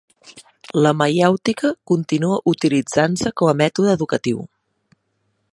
La 0.85 0.93
maièutica 1.01 1.69
continua 1.91 2.41
utilitzant-se 2.55 3.35
com 3.43 3.53
a 3.53 3.57
mètode 3.63 3.95
educatiu. 3.99 4.45